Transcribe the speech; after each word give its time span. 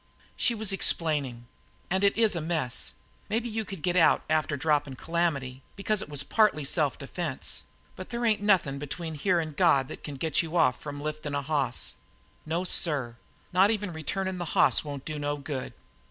She 0.35 0.55
was 0.55 0.71
explaining: 0.71 1.45
"And 1.91 2.03
it 2.03 2.17
is 2.17 2.35
a 2.35 2.41
mess. 2.41 2.95
Maybe 3.29 3.47
you 3.47 3.63
could 3.63 3.83
get 3.83 3.95
out 3.95 4.23
after 4.31 4.57
droppin' 4.57 4.95
Calamity, 4.95 5.61
because 5.75 6.01
it 6.01 6.09
was 6.09 6.23
partly 6.23 6.65
self 6.65 6.97
defence, 6.97 7.61
but 7.95 8.09
there 8.09 8.25
ain't 8.25 8.41
nothin' 8.41 8.79
between 8.79 9.13
here 9.13 9.39
and 9.39 9.55
God 9.55 9.89
that 9.89 10.03
can 10.03 10.15
get 10.15 10.41
you 10.41 10.57
off 10.57 10.81
from 10.81 11.03
liftin' 11.03 11.35
a 11.35 11.43
hoss. 11.43 11.97
No, 12.47 12.63
sir, 12.63 13.17
not 13.53 13.69
even 13.69 13.93
returning 13.93 14.39
the 14.39 14.45
hoss 14.57 14.83
won't 14.83 15.05
do 15.05 15.19
no 15.19 15.37
good. 15.37 15.71